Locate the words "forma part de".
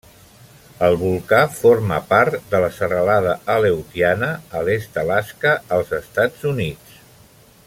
1.57-2.63